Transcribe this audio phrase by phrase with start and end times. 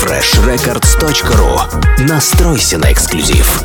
[0.00, 3.62] freshrecords.ru Настройся на эксклюзив.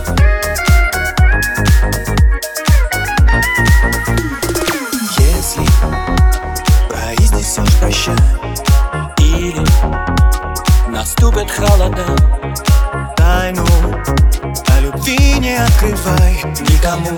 [5.17, 5.65] Если
[6.87, 8.15] произнесешь прощай
[9.17, 9.65] Или
[10.91, 12.05] наступят холода
[15.81, 17.09] открывай Никому,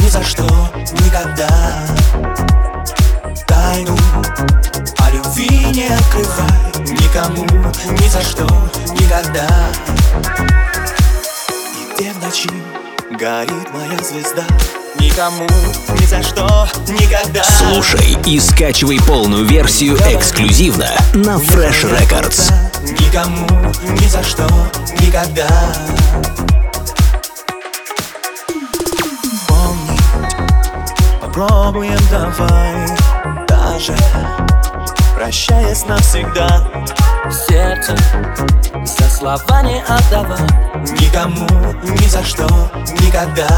[0.00, 0.44] ни за что,
[1.04, 1.48] никогда.
[3.46, 3.96] Тайну
[4.98, 8.46] о любви не открывай Никому, ни за что,
[9.00, 9.46] никогда.
[11.74, 12.50] И где в ночи
[13.18, 14.44] горит моя звезда?
[14.98, 15.46] Никому,
[15.98, 17.42] ни за что, никогда.
[17.44, 22.52] Слушай и скачивай полную версию эксклюзивно на Fresh Records.
[22.82, 23.46] Никому,
[24.00, 24.46] ни за что,
[25.00, 25.46] никогда
[31.62, 32.86] попробуем давай
[33.46, 33.94] Даже
[35.14, 36.68] прощаясь навсегда.
[37.30, 37.96] Сердце
[38.84, 40.48] за слова не отдавай
[41.00, 41.48] Никому,
[41.84, 42.48] ни за что,
[43.00, 43.48] никогда.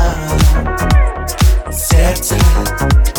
[1.73, 2.37] Сердце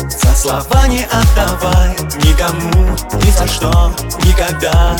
[0.08, 2.86] за слова не отдавай Никому,
[3.24, 3.92] ни за что,
[4.24, 4.96] никогда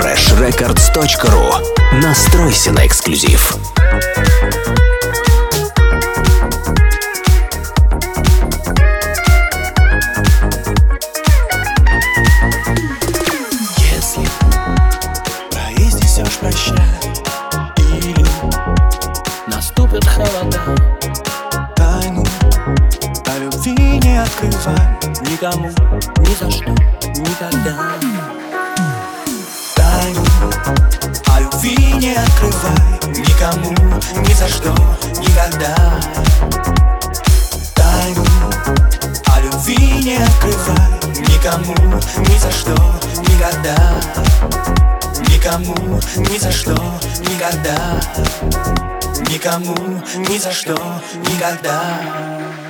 [0.00, 3.58] freshrecords.ru Настройся на эксклюзив.
[13.76, 14.26] Если
[15.50, 16.74] произнесешь прощай
[17.76, 18.24] Или
[19.48, 20.58] наступят холода
[21.76, 22.24] Тайну
[23.26, 24.80] о любви не открывай.
[25.30, 25.68] Никому,
[26.18, 26.70] ни за что,
[27.20, 27.76] никогда
[31.26, 33.74] О любви не открывай Никому,
[34.20, 34.74] ни за что,
[35.18, 35.74] никогда.
[37.74, 38.24] Тайну.
[39.26, 41.74] О любви не открывай Никому,
[42.18, 42.74] ни за что,
[43.28, 43.76] никогда.
[45.28, 46.74] Никому, ни за что,
[47.20, 48.00] никогда.
[49.30, 50.76] Никому, ни за что,
[51.14, 52.69] никогда